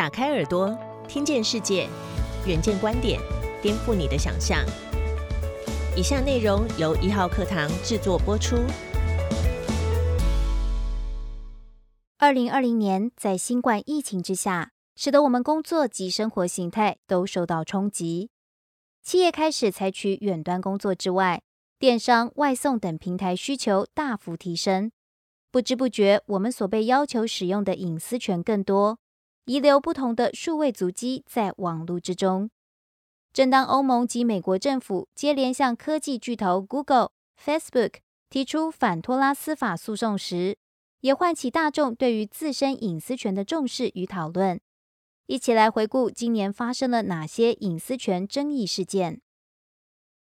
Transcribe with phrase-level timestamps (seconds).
[0.00, 0.74] 打开耳朵，
[1.06, 1.86] 听见世界，
[2.46, 3.20] 远见观点，
[3.60, 4.64] 颠覆你的想象。
[5.94, 8.56] 以下内容由一号课堂制作播出。
[12.16, 18.30] 二零二零年，在新冠疫情之下，使得我们工作及生活形态都受到冲击。
[19.02, 21.42] 企业开始采取远端工作之外，
[21.78, 24.90] 电商、外送等平台需求大幅提升。
[25.50, 28.98] 不知不觉，我们所被要求使用的隐私权更多，
[29.50, 32.50] 遗留不同的数位足迹在网络之中。
[33.32, 37.94] 正当欧盟及美国政府接连向科技巨头 Google、Facebook
[38.28, 40.56] 提出反托拉斯法诉讼时，
[41.00, 44.60] 也唤起大众对于自身隐私权的重视与讨论。
[45.26, 49.20] 一起来回顾今年发生了哪些隐私权争议事件。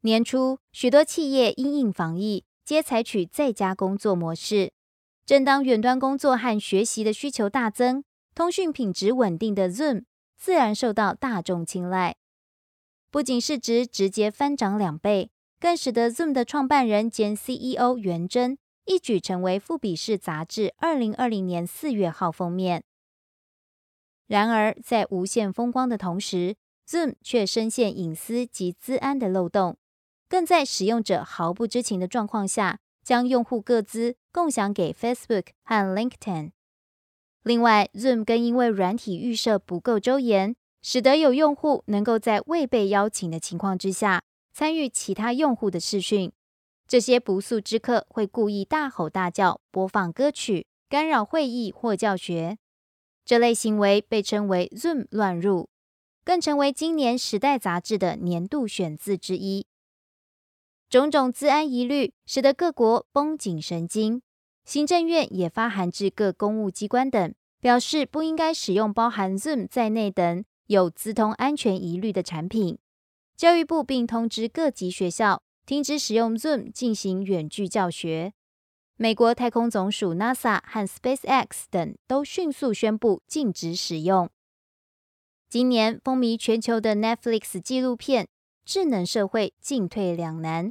[0.00, 4.72] 年初，许多企业因应防疫，皆采取在家工作模式。
[5.24, 8.02] 正当远端工作和学习的需求大增，
[8.36, 10.04] 通讯品质稳定的 Zoom
[10.36, 12.16] 自然受到大众青睐。
[13.10, 22.84] 不仅市值直接翻涨两倍，更使得 Zoom 的创办人兼 CEO 袁真一举成为富比士杂志二零二零年四月号封面。
[24.26, 26.56] 然而，在无限风光的同时
[26.86, 29.78] ，Zoom 却深陷隐私及资安的漏洞，
[30.28, 32.80] 更在使用者毫不知情的状况下。
[33.02, 36.50] 将用户各资共享给 Facebook 和 LinkedIn。
[37.46, 46.32] 另外，Zoom 更因为软体预设不够周延，使得有用户能够在未被邀请的情况之下参与其他用户的视讯。
[46.88, 52.58] 这些不速之客会故意大吼大叫、播放歌曲、干扰会议或教学。
[53.24, 55.68] 这类行为被称为 Zoom 乱入，
[56.24, 59.64] 更成为今年《时代》杂志的年度选字之一。
[60.90, 64.22] 种种治安疑虑，使得各国绷紧神经。
[64.66, 72.76] 行政院也发函至各公务机关等，表示不应该使用包含 Zoom 在内等有资通安全疑虑的产品。
[73.36, 78.32] 教育部并通知各级学校停止使用 Zoom 进行远距教学。
[78.96, 84.28] 美国太空总署 NASA 和 SpaceX 等都迅速宣布禁止使用。
[85.48, 88.24] 今年风靡全球的 Netflix 纪录片
[88.64, 90.66] 《智能社会进退两难》。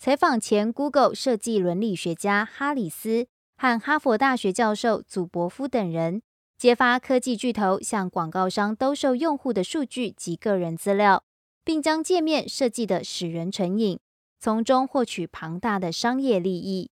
[0.00, 3.26] 采访前，Google 设计伦理学家哈里斯
[3.58, 6.22] 和哈佛大学教授祖伯夫等人
[6.56, 11.22] 揭发科技巨头向广告商兜售用户的数据及个人资料，
[11.62, 14.00] 并将界面设计的使人成瘾，
[14.40, 16.88] 从中获取庞大的商业利益。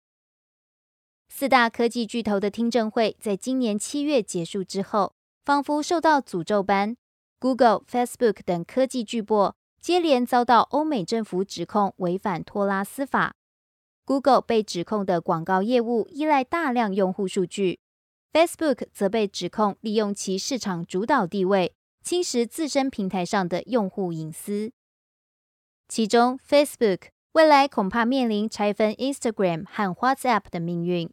[1.28, 6.96] 四大科技巨头的听证会在今年七月结束之后，仿佛受到诅咒般
[7.40, 9.54] ，Google、Facebook 等科技巨擘。
[9.82, 13.34] 接连遭到欧美政府指控违反托拉斯法
[14.04, 17.81] ，Google 被指控的广告业务依赖大量用户数据
[18.32, 24.70] ，Facebook 则被指控利用其市场主导地位侵蚀自身平台上的用户隐私。
[25.88, 31.10] 其中，Facebook 未来恐怕面临拆分 Instagram 和 WhatsApp 的命运。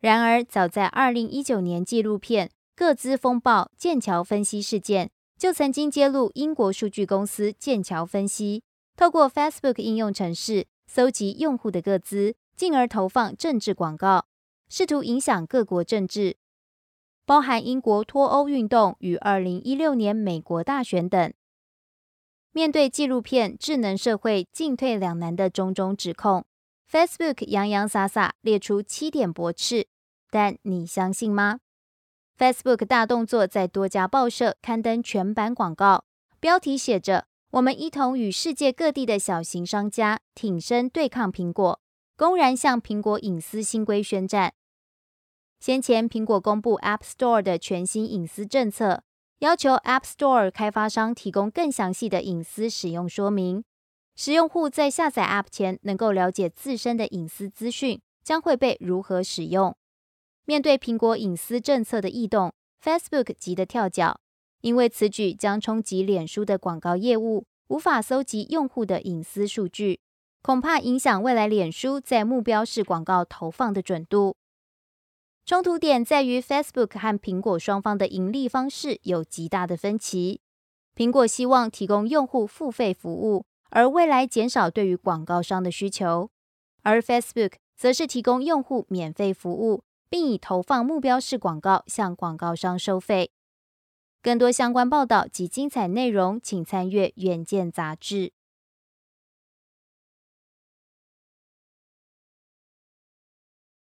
[0.00, 5.08] 然而，早在2019年纪录片《各资风暴：剑桥分析事件》。
[5.38, 8.62] 就曾经揭露英国数据公司剑桥分析，
[8.96, 14.26] 透过 Facebook 应用程式搜集用户的个资，进而投放政治广告，
[14.70, 16.36] 试图影响各国政治，
[17.26, 21.32] 包含英国脱欧运动与二零一六年美国大选等。
[22.52, 26.46] 面对纪录片《智能社会进退两难》的种种指控
[26.90, 29.86] ，Facebook 洋洋洒洒列出七点驳斥，
[30.30, 31.60] 但你相信吗
[32.38, 36.04] ？Facebook 大动作，在多家报社刊登全版广告，
[36.38, 41.80] 标题写着：“我们一同与世界各地的小型商家挺身对抗苹果，
[42.16, 44.52] 公然向苹果隐私新规宣战。”
[45.58, 49.02] 先前，苹果公布 App Store 的全新隐私政策，
[49.38, 53.64] 要求 App Store 开发商提供更详细的隐私使用说明，
[54.14, 59.74] 使用户在下载 App 前能够了解自身的隐私资讯将会被如何使用。
[60.46, 64.20] 面对苹果隐私政策的异动，Facebook 急得跳脚，
[64.60, 69.98] 因为此举将冲击脸书的广告业务，无法搜集用户的隐私数据，
[70.42, 74.36] 恐怕影响未来脸书在目标式广告投放的准度。
[75.44, 80.40] 冲突点在于 Facebook 和苹果双方的盈利方式有极大的分歧。
[80.94, 86.30] 苹果希望提供用户付费服务，而未来减少对于广告商的需求，
[86.82, 89.82] 而 Facebook 则是提供用户免费服务。
[90.08, 93.30] 并以投放目标式广告向广告商收费。
[94.22, 98.32] 更多相关报道及精彩内容，请参阅《远见》杂志。